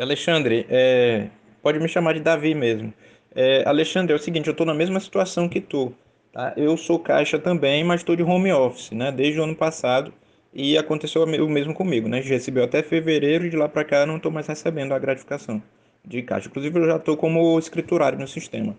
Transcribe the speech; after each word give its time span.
Alexandre, 0.00 0.66
é, 0.68 1.28
pode 1.62 1.78
me 1.78 1.88
chamar 1.88 2.14
de 2.14 2.20
Davi 2.20 2.54
mesmo. 2.54 2.92
É, 3.34 3.66
Alexandre, 3.66 4.12
é 4.12 4.16
o 4.16 4.18
seguinte, 4.18 4.46
eu 4.46 4.52
estou 4.52 4.66
na 4.66 4.74
mesma 4.74 5.00
situação 5.00 5.48
que 5.48 5.60
tu. 5.60 5.92
Tá? 6.32 6.52
Eu 6.56 6.76
sou 6.76 6.98
caixa 6.98 7.38
também, 7.38 7.82
mas 7.82 8.00
estou 8.00 8.14
de 8.14 8.22
home 8.22 8.52
office, 8.52 8.90
né? 8.90 9.10
Desde 9.10 9.40
o 9.40 9.44
ano 9.44 9.56
passado 9.56 10.12
e 10.52 10.78
aconteceu 10.78 11.22
o 11.22 11.48
mesmo 11.48 11.74
comigo, 11.74 12.08
né? 12.08 12.20
Recebeu 12.20 12.64
até 12.64 12.82
fevereiro 12.82 13.46
e 13.46 13.50
de 13.50 13.56
lá 13.56 13.68
para 13.68 13.84
cá 13.84 14.06
não 14.06 14.16
estou 14.16 14.32
mais 14.32 14.46
recebendo 14.46 14.92
a 14.92 14.98
gratificação 14.98 15.62
de 16.04 16.22
caixa. 16.22 16.48
Inclusive 16.48 16.78
eu 16.78 16.86
já 16.86 16.96
estou 16.96 17.16
como 17.16 17.58
escriturário 17.58 18.18
no 18.18 18.26
sistema. 18.26 18.76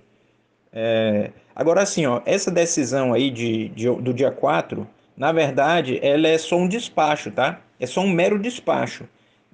É, 0.73 1.31
agora 1.55 1.81
assim, 1.81 2.05
ó, 2.05 2.21
essa 2.25 2.49
decisão 2.51 3.13
aí 3.13 3.29
de, 3.29 3.69
de, 3.69 3.89
do 3.89 4.13
dia 4.13 4.31
4, 4.31 4.87
na 5.15 5.31
verdade, 5.31 5.99
ela 6.01 6.27
é 6.27 6.37
só 6.37 6.57
um 6.57 6.67
despacho, 6.67 7.31
tá? 7.31 7.61
É 7.79 7.85
só 7.85 8.01
um 8.01 8.09
mero 8.09 8.39
despacho. 8.39 9.07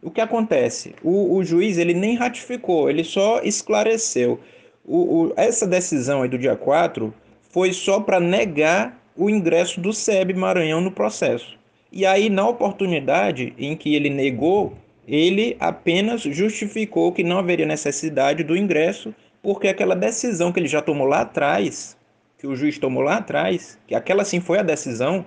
O 0.04 0.12
que 0.12 0.20
acontece? 0.20 0.94
O, 1.02 1.36
o 1.38 1.44
juiz 1.46 1.78
ele 1.78 1.94
nem 1.94 2.16
ratificou, 2.16 2.90
ele 2.90 3.04
só 3.04 3.42
esclareceu. 3.42 4.40
O, 4.84 4.98
o, 4.98 5.34
essa 5.38 5.66
decisão 5.66 6.22
aí 6.22 6.30
do 6.30 6.38
dia 6.38 6.58
4 6.58 7.14
foi 7.50 7.72
só 7.72 8.02
para 8.02 8.20
negar 8.20 9.02
o 9.16 9.30
ingresso 9.30 9.80
do 9.80 9.94
SEB 9.94 10.34
Maranhão 10.34 10.82
no 10.82 10.92
processo. 10.92 11.58
E 11.92 12.06
aí, 12.06 12.30
na 12.30 12.48
oportunidade 12.48 13.54
em 13.58 13.78
que 13.78 13.96
ele 13.96 14.10
negou, 14.10 14.74
ele 15.08 15.56
apenas 15.60 16.22
justificou 16.22 17.12
que 17.12 17.24
não 17.24 17.38
haveria 17.38 17.66
necessidade 17.66 18.44
do 18.44 18.58
ingresso, 18.58 19.14
porque 19.42 19.68
aquela 19.68 19.96
decisão 19.96 20.52
que 20.52 20.60
ele 20.60 20.68
já 20.68 20.82
tomou 20.82 21.08
lá 21.08 21.22
atrás, 21.22 21.96
que 22.38 22.48
o 22.48 22.56
juiz 22.56 22.78
tomou 22.78 23.04
lá 23.04 23.18
atrás, 23.18 23.80
que 23.88 23.96
aquela 23.96 24.26
sim 24.26 24.42
foi 24.42 24.60
a 24.60 24.64
decisão, 24.64 25.26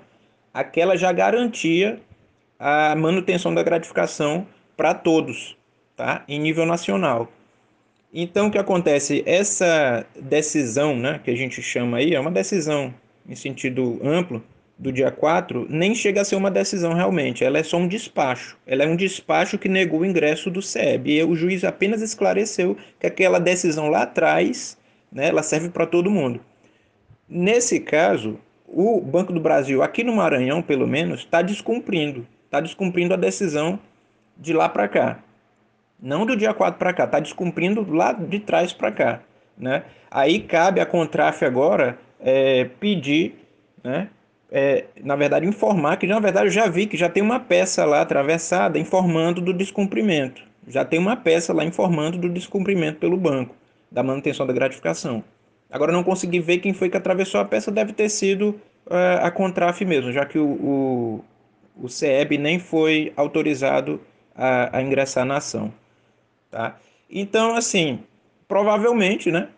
aquela 0.52 0.96
já 0.96 1.12
garantia 1.12 2.00
a 2.58 2.94
manutenção 2.96 3.54
da 3.54 3.62
gratificação 3.62 4.46
para 4.76 4.94
todos, 4.94 5.56
tá? 5.96 6.24
Em 6.28 6.38
nível 6.38 6.66
nacional. 6.66 7.30
Então, 8.12 8.46
o 8.46 8.50
que 8.50 8.58
acontece? 8.58 9.22
Essa 9.26 10.06
decisão, 10.18 10.96
né, 10.96 11.20
que 11.22 11.30
a 11.30 11.36
gente 11.36 11.60
chama 11.60 11.98
aí, 11.98 12.14
é 12.14 12.20
uma 12.20 12.30
decisão 12.30 12.94
em 13.28 13.34
sentido 13.34 14.00
amplo 14.02 14.42
do 14.78 14.92
dia 14.92 15.10
4, 15.10 15.66
nem 15.70 15.94
chega 15.94 16.20
a 16.20 16.24
ser 16.24 16.36
uma 16.36 16.50
decisão 16.50 16.92
realmente, 16.92 17.42
ela 17.42 17.58
é 17.58 17.62
só 17.62 17.78
um 17.78 17.88
despacho. 17.88 18.58
Ela 18.66 18.84
é 18.84 18.86
um 18.86 18.96
despacho 18.96 19.58
que 19.58 19.68
negou 19.68 20.00
o 20.00 20.04
ingresso 20.04 20.50
do 20.50 20.60
SEB. 20.60 21.10
E 21.10 21.24
o 21.24 21.34
juiz 21.34 21.64
apenas 21.64 22.02
esclareceu 22.02 22.76
que 23.00 23.06
aquela 23.06 23.38
decisão 23.38 23.88
lá 23.88 24.02
atrás, 24.02 24.76
né, 25.10 25.28
ela 25.28 25.42
serve 25.42 25.70
para 25.70 25.86
todo 25.86 26.10
mundo. 26.10 26.40
Nesse 27.28 27.80
caso, 27.80 28.38
o 28.66 29.00
Banco 29.00 29.32
do 29.32 29.40
Brasil, 29.40 29.82
aqui 29.82 30.04
no 30.04 30.14
Maranhão, 30.14 30.60
pelo 30.62 30.86
menos, 30.86 31.20
está 31.20 31.42
descumprindo. 31.42 32.26
Está 32.44 32.60
descumprindo 32.60 33.14
a 33.14 33.16
decisão 33.16 33.78
de 34.36 34.52
lá 34.52 34.68
para 34.68 34.88
cá. 34.88 35.18
Não 36.00 36.26
do 36.26 36.36
dia 36.36 36.52
4 36.52 36.78
para 36.78 36.92
cá, 36.92 37.04
está 37.04 37.20
descumprindo 37.20 37.90
lá 37.90 38.12
de 38.12 38.38
trás 38.40 38.72
para 38.72 38.92
cá. 38.92 39.20
Né? 39.56 39.82
Aí 40.10 40.40
cabe 40.40 40.80
a 40.80 40.86
Contraf 40.86 41.42
agora 41.42 41.98
é, 42.20 42.64
pedir, 42.78 43.34
né, 43.82 44.08
é, 44.50 44.84
na 45.02 45.16
verdade, 45.16 45.46
informar 45.46 45.96
que, 45.96 46.06
na 46.06 46.20
verdade, 46.20 46.46
eu 46.46 46.50
já 46.50 46.68
vi 46.68 46.86
que 46.86 46.96
já 46.96 47.08
tem 47.08 47.22
uma 47.22 47.40
peça 47.40 47.84
lá 47.84 48.00
atravessada 48.00 48.78
informando 48.78 49.40
do 49.40 49.52
descumprimento. 49.52 50.42
Já 50.68 50.84
tem 50.84 50.98
uma 50.98 51.16
peça 51.16 51.52
lá 51.52 51.64
informando 51.64 52.18
do 52.18 52.28
descumprimento 52.28 52.98
pelo 52.98 53.16
banco, 53.16 53.54
da 53.90 54.02
manutenção 54.02 54.46
da 54.46 54.52
gratificação. 54.52 55.22
Agora, 55.70 55.92
não 55.92 56.04
consegui 56.04 56.40
ver 56.40 56.58
quem 56.58 56.72
foi 56.72 56.88
que 56.88 56.96
atravessou 56.96 57.40
a 57.40 57.44
peça, 57.44 57.70
deve 57.70 57.92
ter 57.92 58.08
sido 58.08 58.60
é, 58.88 59.18
a 59.22 59.30
Contraf 59.30 59.84
mesmo, 59.84 60.12
já 60.12 60.24
que 60.24 60.38
o, 60.38 60.46
o, 60.46 61.24
o 61.82 61.88
CEB 61.88 62.38
nem 62.38 62.58
foi 62.58 63.12
autorizado 63.16 64.00
a, 64.36 64.76
a 64.78 64.82
ingressar 64.82 65.24
na 65.24 65.36
ação. 65.36 65.72
Tá? 66.50 66.76
Então, 67.10 67.56
assim, 67.56 68.00
provavelmente, 68.48 69.30
né? 69.30 69.48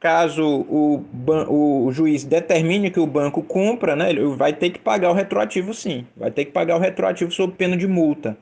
Caso 0.00 0.44
o, 0.46 1.04
o 1.48 1.90
juiz 1.90 2.22
determine 2.22 2.90
que 2.90 3.00
o 3.00 3.06
banco 3.06 3.42
compra, 3.42 3.96
né, 3.96 4.10
ele 4.10 4.24
vai 4.36 4.52
ter 4.52 4.70
que 4.70 4.78
pagar 4.78 5.10
o 5.10 5.12
retroativo 5.12 5.74
sim, 5.74 6.06
vai 6.16 6.30
ter 6.30 6.44
que 6.44 6.52
pagar 6.52 6.76
o 6.76 6.78
retroativo 6.78 7.32
sob 7.32 7.54
pena 7.54 7.76
de 7.76 7.88
multa. 7.88 8.38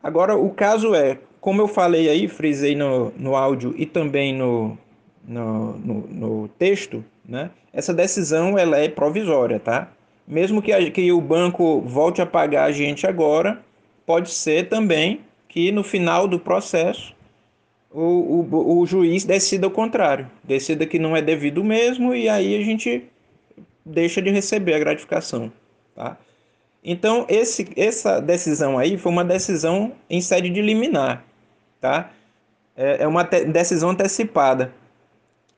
Agora, 0.00 0.36
o 0.36 0.50
caso 0.50 0.94
é, 0.94 1.18
como 1.40 1.60
eu 1.60 1.66
falei 1.66 2.08
aí, 2.08 2.28
frisei 2.28 2.76
no, 2.76 3.10
no 3.16 3.34
áudio 3.34 3.74
e 3.76 3.84
também 3.84 4.32
no, 4.32 4.78
no, 5.26 5.72
no, 5.76 5.94
no 6.06 6.48
texto, 6.48 7.04
né, 7.28 7.50
essa 7.72 7.92
decisão 7.92 8.56
ela 8.56 8.78
é 8.78 8.88
provisória, 8.88 9.58
tá? 9.58 9.88
Mesmo 10.26 10.62
que, 10.62 10.72
a, 10.72 10.90
que 10.90 11.10
o 11.10 11.20
banco 11.20 11.80
volte 11.80 12.22
a 12.22 12.26
pagar 12.26 12.64
a 12.64 12.72
gente 12.72 13.08
agora, 13.08 13.60
pode 14.06 14.30
ser 14.30 14.68
também 14.68 15.20
que 15.48 15.70
no 15.70 15.84
final 15.84 16.26
do 16.26 16.38
processo 16.38 17.14
o, 17.90 18.00
o, 18.50 18.78
o 18.80 18.86
juiz 18.86 19.24
decida 19.24 19.66
o 19.68 19.70
contrário, 19.70 20.28
decida 20.42 20.84
que 20.84 20.98
não 20.98 21.16
é 21.16 21.22
devido 21.22 21.62
mesmo 21.62 22.14
e 22.14 22.28
aí 22.28 22.56
a 22.56 22.64
gente 22.64 23.04
deixa 23.84 24.20
de 24.20 24.30
receber 24.30 24.74
a 24.74 24.78
gratificação, 24.78 25.52
tá? 25.94 26.16
Então, 26.82 27.24
esse, 27.28 27.66
essa 27.76 28.20
decisão 28.20 28.76
aí 28.76 28.98
foi 28.98 29.10
uma 29.10 29.24
decisão 29.24 29.92
em 30.10 30.20
sede 30.20 30.50
de 30.50 30.60
liminar, 30.60 31.24
tá? 31.80 32.10
É, 32.76 33.04
é 33.04 33.06
uma 33.06 33.22
decisão 33.22 33.90
antecipada. 33.90 34.74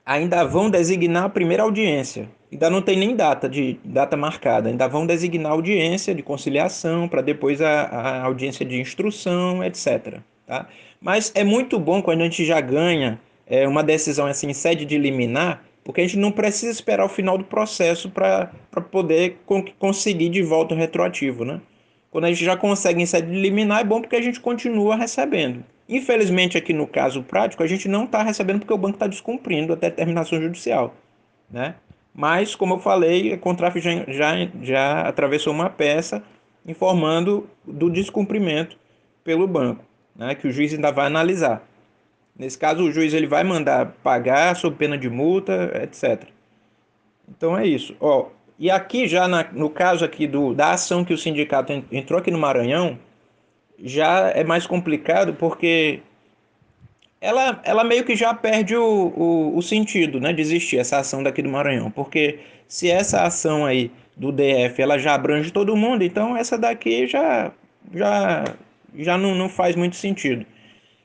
Ainda 0.05 0.45
vão 0.45 0.71
designar 0.71 1.25
a 1.25 1.29
primeira 1.29 1.65
audiência. 1.65 2.29
Ainda 2.51 2.71
não 2.71 2.81
tem 2.81 2.97
nem 2.97 3.17
data 3.17 3.49
de 3.49 3.79
data 3.85 4.17
marcada. 4.17 4.69
Ainda 4.69 4.87
vão 4.89 5.07
designar 5.07 5.53
audiência 5.53 6.15
de 6.15 6.23
conciliação 6.23 7.09
para 7.09 7.23
depois 7.23 7.61
a, 7.61 7.83
a 7.83 8.23
audiência 8.25 8.65
de 8.65 8.81
instrução, 8.81 9.65
etc. 9.65 10.21
Tá? 10.47 10.67
Mas 11.01 11.33
é 11.35 11.43
muito 11.43 11.79
bom 11.79 12.01
quando 12.01 12.21
a 12.21 12.25
gente 12.25 12.45
já 12.45 12.61
ganha 12.61 13.21
é, 13.47 13.67
uma 13.67 13.83
decisão 13.83 14.27
assim, 14.27 14.49
em 14.49 14.55
sede 14.55 14.85
de 14.85 14.97
liminar, 14.97 15.65
porque 15.85 16.01
a 16.01 16.05
gente 16.05 16.19
não 16.19 16.33
precisa 16.33 16.71
esperar 16.71 17.05
o 17.05 17.09
final 17.09 17.37
do 17.37 17.45
processo 17.45 18.11
para 18.11 18.51
poder 18.91 19.39
con 19.45 19.65
conseguir 19.79 20.29
de 20.29 20.43
volta 20.43 20.75
o 20.75 20.79
retroativo. 20.79 21.45
Né? 21.45 21.61
Quando 22.11 22.25
a 22.25 22.29
gente 22.29 22.45
já 22.45 22.57
consegue 22.57 23.03
em 23.03 23.07
sede 23.07 23.31
de 23.31 23.41
liminar, 23.41 23.81
é 23.81 23.85
bom 23.85 24.01
porque 24.01 24.17
a 24.17 24.23
gente 24.23 24.41
continua 24.41 24.97
recebendo. 24.97 25.65
Infelizmente, 25.89 26.59
aqui 26.59 26.73
no 26.73 26.87
caso 26.87 27.23
prático, 27.23 27.63
a 27.63 27.67
gente 27.67 27.89
não 27.89 28.05
está 28.05 28.23
recebendo 28.23 28.61
porque 28.61 28.73
o 28.73 28.79
banco 28.79 28.97
está 28.97 29.07
descumprindo 29.07 29.73
a 29.73 29.77
determinação 29.77 30.41
judicial. 30.41 30.95
Né? 31.49 31.77
Mas, 32.17 32.55
como 32.55 32.75
eu 32.75 32.79
falei, 32.79 33.35
a 33.35 33.39
Contraf 33.39 33.79
já, 33.79 34.05
já, 34.09 34.33
já 34.63 35.01
atravessou 35.03 35.53
uma 35.53 35.69
peça 35.69 36.23
informando 36.67 37.49
do 37.65 37.91
descumprimento 37.91 38.79
pelo 39.23 39.47
banco 39.47 39.85
né, 40.17 40.35
que 40.35 40.49
o 40.49 40.53
juiz 40.53 40.73
ainda 40.73 40.91
vai 40.91 41.07
analisar. 41.07 41.63
Nesse 42.37 42.59
caso, 42.59 42.83
o 42.83 42.93
juiz 42.93 43.15
ele 43.15 43.27
vai 43.27 43.45
mandar 43.45 43.95
pagar 44.03 44.57
sob 44.57 44.77
pena 44.77 44.99
de 44.99 45.09
multa, 45.09 45.71
etc. 45.83 46.29
Então 47.29 47.57
é 47.57 47.67
isso. 47.67 47.97
Ó, 48.01 48.29
e 48.59 48.71
aqui 48.71 49.07
já 49.07 49.27
na, 49.29 49.47
no 49.53 49.71
caso 49.71 50.05
aqui 50.05 50.27
do, 50.27 50.55
da 50.55 50.73
ação 50.73 51.05
que 51.05 51.15
o 51.15 51.19
sindicato 51.19 51.73
entrou 51.91 52.19
aqui 52.19 52.31
no 52.31 52.39
Maranhão, 52.39 52.99
já 53.79 54.31
é 54.31 54.45
mais 54.45 54.67
complicado 54.67 55.35
porque 55.35 56.01
ela, 57.21 57.61
ela 57.65 57.85
meio 57.85 58.05
que 58.05 58.15
já 58.15 58.35
perde 58.35 58.77
o, 58.77 59.13
o, 59.17 59.57
o, 59.57 59.63
sentido 59.63 60.21
né, 60.21 60.33
de 60.33 60.41
existir 60.41 60.79
essa 60.79 60.99
ação 60.99 61.23
daqui 61.23 61.43
do 61.43 61.49
Maranhão. 61.49 61.91
Porque 61.91 62.41
se 62.69 62.91
essa 62.91 63.23
ação 63.23 63.65
aí 63.65 63.91
do 64.17 64.33
DF 64.33 64.81
ela 64.81 64.99
já 64.99 65.15
abrange 65.15 65.51
todo 65.51 65.77
mundo, 65.77 66.03
então 66.03 66.37
essa 66.37 66.57
daqui 66.57 67.07
já, 67.07 67.53
já 67.95 68.45
já 68.99 69.19
não, 69.19 69.35
não 69.35 69.49
faz 69.49 69.77
muito 69.77 69.97
sentido. 69.97 70.47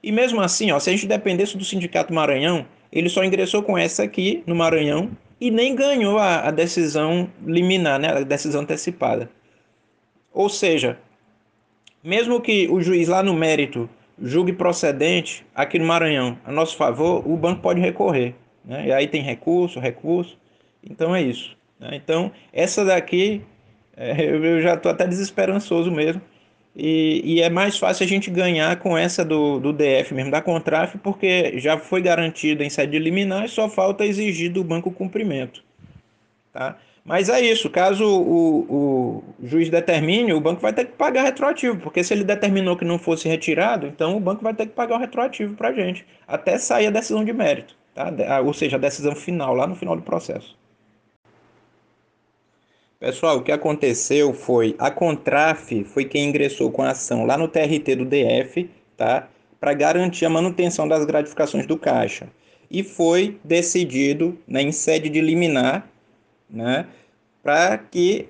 E 0.04 0.12
mesmo 0.12 0.42
assim, 0.42 0.72
ó, 0.72 0.80
se 0.80 0.90
a 0.90 0.94
gente 0.94 1.06
dependesse 1.06 1.58
do 1.58 1.64
Sindicato 1.64 2.14
Maranhão, 2.14 2.66
ele 2.92 3.10
só 3.10 3.24
ingressou 3.24 3.62
com 3.62 3.78
essa 3.78 4.04
aqui 4.04 4.44
no 4.46 4.56
Maranhão 4.56 5.12
e 5.40 5.52
nem 5.52 5.76
ganhou 5.76 6.18
a, 6.18 6.48
a 6.48 6.52
decisão 6.52 7.30
liminar, 7.46 8.00
né, 8.00 8.10
a 8.10 8.22
decisão 8.22 8.62
antecipada. 8.62 9.30
Ou 10.34 10.50
seja, 10.50 10.98
mesmo 12.04 12.42
que 12.42 12.68
o 12.70 12.82
juiz 12.82 13.08
lá 13.08 13.22
no 13.22 13.34
mérito 13.34 13.90
julgue 14.22 14.54
procedente 14.54 15.46
aqui 15.54 15.80
no 15.80 15.86
Maranhão 15.86 16.38
a 16.46 16.52
nosso 16.52 16.76
favor, 16.78 17.28
o 17.28 17.36
banco 17.36 17.62
pode 17.62 17.80
recorrer. 17.80 18.36
Né? 18.64 18.88
E 18.88 18.94
aí 18.94 19.08
tem 19.08 19.22
recurso, 19.22 19.80
recurso. 19.80 20.38
Então 20.84 21.16
é 21.16 21.22
isso. 21.22 21.56
Né? 21.80 21.92
Então, 21.94 22.32
essa 22.54 22.86
daqui, 22.86 23.42
é, 23.96 24.26
eu 24.26 24.62
já 24.62 24.76
estou 24.76 24.92
até 24.92 25.08
desesperançoso 25.08 25.92
mesmo 25.92 26.22
e, 26.76 27.22
e, 27.26 27.42
é 27.42 27.50
mais 27.50 27.78
fácil 27.78 28.06
a 28.06 28.08
gente 28.08 28.30
ganhar 28.30 28.78
com 28.78 28.98
essa 28.98 29.26
do, 29.26 29.60
do 29.60 29.74
DF 29.74 30.14
mesmo, 30.14 30.32
da 30.32 30.42
Contraf, 30.42 30.98
porque 31.00 31.60
já 31.60 31.78
foi 31.78 32.02
garantido 32.02 32.64
em 32.64 32.70
sede 32.70 32.98
liminar 32.98 33.44
e 33.44 33.50
só 33.50 33.68
falta 33.68 34.06
exigir 34.06 34.52
do 34.52 34.64
banco 34.64 34.90
cumprimento. 34.90 35.64
Tá? 36.54 36.78
Mas 37.04 37.30
é 37.30 37.42
isso, 37.42 37.70
caso 37.70 38.06
o, 38.06 38.60
o 38.70 39.24
juiz 39.44 39.70
determine, 39.70 40.34
o 40.34 40.40
banco 40.40 40.62
vai 40.62 40.72
ter 40.72 40.86
que 40.86 40.92
pagar 40.92 41.24
retroativo, 41.24 41.80
porque 41.80 42.04
se 42.04 42.14
ele 42.14 42.24
determinou 42.24 42.78
que 42.78 42.86
não 42.86 43.00
fosse 43.00 43.28
retirado, 43.28 43.88
então 43.88 44.16
o 44.16 44.20
banco 44.20 44.44
vai 44.44 44.54
ter 44.54 44.68
que 44.68 44.74
pagar 44.74 44.98
o 44.98 45.00
retroativo 45.00 45.56
para 45.56 45.70
a 45.70 45.74
gente, 45.74 46.06
até 46.28 46.60
sair 46.60 46.88
a 46.88 46.92
decisão 46.92 47.26
de 47.26 47.34
mérito, 47.34 47.76
tá? 47.96 48.14
ou 48.46 48.54
seja, 48.54 48.76
a 48.76 48.80
decisão 48.80 49.16
final, 49.16 49.56
lá 49.56 49.66
no 49.66 49.76
final 49.76 49.96
do 49.96 50.04
processo. 50.04 50.56
Pessoal, 53.00 53.38
o 53.38 53.42
que 53.42 53.52
aconteceu 53.52 54.32
foi 54.32 54.76
a 54.78 54.92
Contraf 54.92 55.84
foi 55.86 56.06
quem 56.06 56.30
ingressou 56.30 56.70
com 56.72 56.84
a 56.84 56.92
ação 56.92 57.26
lá 57.26 57.36
no 57.36 57.48
TRT 57.48 57.96
do 57.96 58.06
DF, 58.06 58.70
tá? 58.96 59.28
para 59.60 59.74
garantir 59.74 60.26
a 60.26 60.30
manutenção 60.30 60.88
das 60.88 61.04
gratificações 61.04 61.66
do 61.66 61.78
caixa. 61.78 62.28
E 62.70 62.84
foi 62.84 63.40
decidido 63.44 64.38
né, 64.48 64.62
em 64.62 64.72
sede 64.72 65.10
de 65.10 65.20
liminar 65.20 65.91
né, 66.52 66.86
para 67.42 67.78
que, 67.78 68.28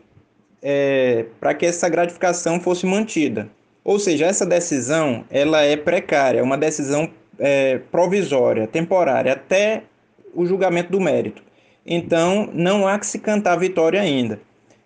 é, 0.62 1.26
que 1.58 1.66
essa 1.66 1.90
gratificação 1.90 2.60
fosse 2.60 2.86
mantida. 2.86 3.50
Ou 3.84 3.98
seja, 3.98 4.26
essa 4.26 4.46
decisão 4.46 5.26
ela 5.30 5.62
é 5.64 5.76
precária, 5.76 6.40
é 6.40 6.44
uma 6.44 6.58
decisão 6.58 7.10
é, 7.40 7.80
provisória, 7.92 8.68
temporária, 8.68 9.34
até 9.34 9.84
o 10.34 10.46
julgamento 10.46 10.92
do 10.92 11.02
mérito. 11.02 11.44
Então, 11.86 12.50
não 12.54 12.88
há 12.88 13.00
que 13.00 13.08
se 13.08 13.18
cantar 13.18 13.58
vitória 13.58 14.00
ainda. 14.00 14.40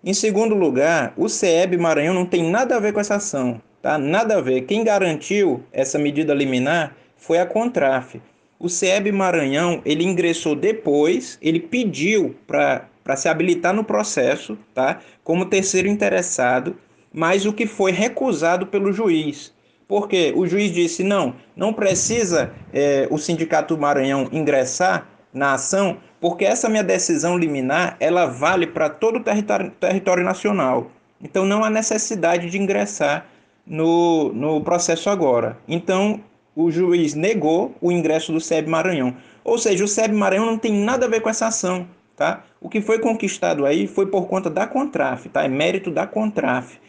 Em 0.03 0.13
segundo 0.13 0.55
lugar, 0.55 1.13
o 1.17 1.27
CEB 1.27 1.77
Maranhão 1.77 2.13
não 2.13 2.25
tem 2.25 2.49
nada 2.49 2.75
a 2.75 2.79
ver 2.79 2.93
com 2.93 2.99
essa 2.99 3.15
ação, 3.15 3.61
tá? 3.81 3.97
Nada 3.97 4.37
a 4.37 4.41
ver. 4.41 4.61
Quem 4.61 4.83
garantiu 4.83 5.63
essa 5.73 5.99
medida 5.99 6.33
liminar 6.33 6.95
foi 7.17 7.39
a 7.39 7.45
Contraf. 7.45 8.21
O 8.57 8.69
CEB 8.69 9.11
Maranhão, 9.11 9.81
ele 9.85 10.03
ingressou 10.03 10.55
depois, 10.55 11.37
ele 11.41 11.59
pediu 11.59 12.35
para 12.47 13.15
se 13.15 13.27
habilitar 13.27 13.73
no 13.73 13.83
processo, 13.83 14.57
tá? 14.73 15.01
Como 15.23 15.45
terceiro 15.45 15.87
interessado, 15.87 16.77
mas 17.13 17.45
o 17.45 17.53
que 17.53 17.65
foi 17.67 17.91
recusado 17.91 18.67
pelo 18.67 18.91
juiz. 18.91 19.53
Porque 19.87 20.33
o 20.35 20.47
juiz 20.47 20.71
disse: 20.71 21.03
não, 21.03 21.35
não 21.55 21.73
precisa 21.73 22.53
é, 22.73 23.07
o 23.11 23.17
Sindicato 23.17 23.77
Maranhão 23.77 24.27
ingressar 24.31 25.07
na 25.33 25.53
ação, 25.53 25.97
porque 26.19 26.45
essa 26.45 26.69
minha 26.69 26.83
decisão 26.83 27.37
liminar 27.37 27.97
ela 27.99 28.25
vale 28.25 28.65
para 28.65 28.89
todo 28.89 29.17
o 29.17 29.23
território, 29.23 29.69
território 29.71 30.23
nacional. 30.23 30.89
Então 31.21 31.45
não 31.45 31.63
há 31.63 31.69
necessidade 31.69 32.49
de 32.49 32.57
ingressar 32.57 33.27
no, 33.65 34.31
no 34.33 34.61
processo 34.61 35.09
agora. 35.09 35.57
Então 35.67 36.21
o 36.55 36.71
juiz 36.71 37.13
negou 37.13 37.75
o 37.81 37.91
ingresso 37.91 38.31
do 38.31 38.39
SEB 38.39 38.67
Maranhão. 38.67 39.15
Ou 39.43 39.57
seja, 39.57 39.83
o 39.83 39.87
SEB 39.87 40.13
Maranhão 40.13 40.45
não 40.45 40.57
tem 40.57 40.73
nada 40.73 41.05
a 41.05 41.09
ver 41.09 41.21
com 41.21 41.29
essa 41.29 41.47
ação. 41.47 41.87
Tá? 42.15 42.43
O 42.61 42.69
que 42.69 42.79
foi 42.79 42.99
conquistado 42.99 43.65
aí 43.65 43.87
foi 43.87 44.05
por 44.05 44.27
conta 44.27 44.49
da 44.49 44.65
Contraf, 44.65 45.27
tá? 45.27 45.43
é 45.43 45.49
mérito 45.49 45.91
da 45.91 46.07
Contraf. 46.07 46.79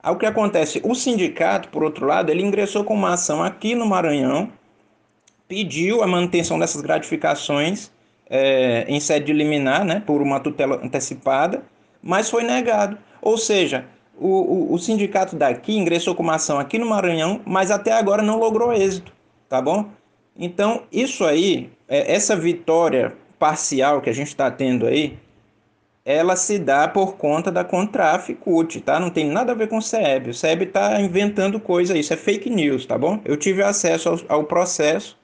Aí 0.00 0.12
o 0.12 0.16
que 0.16 0.24
acontece? 0.24 0.80
O 0.84 0.94
sindicato, 0.94 1.68
por 1.70 1.82
outro 1.82 2.06
lado, 2.06 2.30
ele 2.30 2.44
ingressou 2.44 2.84
com 2.84 2.94
uma 2.94 3.14
ação 3.14 3.42
aqui 3.42 3.74
no 3.74 3.84
Maranhão, 3.84 4.52
pediu 5.48 6.00
a 6.00 6.06
manutenção 6.06 6.58
dessas 6.60 6.80
gratificações 6.80 7.90
é, 8.30 8.84
em 8.86 9.00
sede 9.00 9.26
de 9.26 9.32
liminar, 9.32 9.84
né, 9.84 10.00
por 10.06 10.22
uma 10.22 10.38
tutela 10.38 10.80
antecipada, 10.84 11.64
mas 12.00 12.30
foi 12.30 12.44
negado. 12.44 12.96
Ou 13.20 13.36
seja, 13.36 13.84
o, 14.20 14.72
o, 14.72 14.74
o, 14.74 14.78
sindicato 14.78 15.36
daqui 15.36 15.76
ingressou 15.76 16.14
com 16.14 16.22
uma 16.22 16.34
ação 16.34 16.58
aqui 16.58 16.78
no 16.78 16.86
Maranhão, 16.86 17.40
mas 17.44 17.70
até 17.70 17.92
agora 17.92 18.22
não 18.22 18.38
logrou 18.38 18.72
êxito, 18.72 19.12
tá 19.48 19.60
bom? 19.62 19.90
Então, 20.36 20.82
isso 20.92 21.24
aí, 21.24 21.70
é, 21.88 22.14
essa 22.14 22.36
vitória 22.36 23.14
parcial 23.38 24.00
que 24.00 24.10
a 24.10 24.12
gente 24.12 24.28
está 24.28 24.50
tendo 24.50 24.86
aí, 24.86 25.18
ela 26.04 26.36
se 26.36 26.58
dá 26.58 26.88
por 26.88 27.16
conta 27.16 27.52
da 27.52 27.62
Contraficute, 27.62 28.80
tá? 28.80 28.98
Não 28.98 29.10
tem 29.10 29.26
nada 29.26 29.52
a 29.52 29.54
ver 29.54 29.68
com 29.68 29.76
o 29.76 29.82
SEB. 29.82 30.30
O 30.30 30.34
SEB 30.34 30.62
está 30.62 31.00
inventando 31.00 31.60
coisa, 31.60 31.98
isso 31.98 32.12
é 32.14 32.16
fake 32.16 32.48
news, 32.48 32.86
tá 32.86 32.96
bom? 32.96 33.20
Eu 33.24 33.36
tive 33.36 33.62
acesso 33.62 34.08
ao, 34.08 34.18
ao 34.28 34.44
processo 34.44 35.18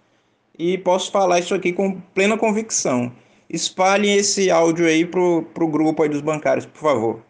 e 0.59 0.77
posso 0.79 1.11
falar 1.11 1.39
isso 1.39 1.55
aqui 1.55 1.73
com 1.73 2.01
plena 2.15 2.37
convicção. 2.37 3.11
Espalhem 3.49 4.15
esse 4.15 4.51
áudio 4.51 4.87
aí 4.87 5.07
pro, 5.07 5.43
pro 5.55 5.69
grupo 5.69 6.03
aí 6.03 6.09
dos 6.09 6.21
bancários, 6.21 6.67
por 6.67 6.81
favor. 6.81 7.21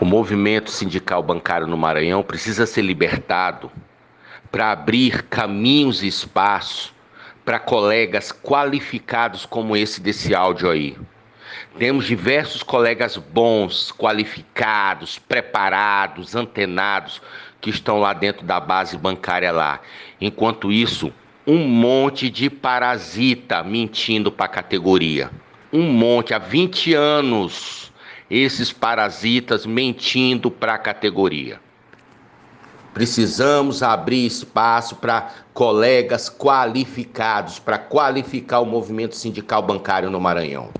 O 0.00 0.04
movimento 0.04 0.70
sindical 0.70 1.20
bancário 1.24 1.66
no 1.66 1.76
Maranhão 1.76 2.22
precisa 2.22 2.66
ser 2.66 2.82
libertado 2.82 3.68
para 4.48 4.70
abrir 4.70 5.24
caminhos 5.24 6.04
e 6.04 6.06
espaços 6.06 6.94
para 7.44 7.58
colegas 7.58 8.30
qualificados 8.30 9.44
como 9.44 9.76
esse 9.76 10.00
desse 10.00 10.36
áudio 10.36 10.70
aí. 10.70 10.96
Temos 11.76 12.06
diversos 12.06 12.62
colegas 12.62 13.16
bons, 13.16 13.90
qualificados, 13.90 15.18
preparados, 15.18 16.36
antenados, 16.36 17.20
que 17.60 17.70
estão 17.70 17.98
lá 17.98 18.12
dentro 18.12 18.46
da 18.46 18.60
base 18.60 18.96
bancária 18.96 19.50
lá. 19.50 19.80
Enquanto 20.20 20.70
isso, 20.70 21.12
um 21.44 21.66
monte 21.66 22.30
de 22.30 22.48
parasita 22.48 23.64
mentindo 23.64 24.30
para 24.30 24.46
a 24.46 24.48
categoria. 24.48 25.28
Um 25.72 25.90
monte, 25.90 26.32
há 26.32 26.38
20 26.38 26.94
anos, 26.94 27.87
esses 28.30 28.72
parasitas 28.72 29.64
mentindo 29.64 30.50
para 30.50 30.74
a 30.74 30.78
categoria. 30.78 31.60
Precisamos 32.92 33.82
abrir 33.82 34.26
espaço 34.26 34.96
para 34.96 35.30
colegas 35.54 36.28
qualificados, 36.28 37.58
para 37.58 37.78
qualificar 37.78 38.60
o 38.60 38.66
movimento 38.66 39.14
sindical 39.14 39.62
bancário 39.62 40.10
no 40.10 40.20
Maranhão. 40.20 40.70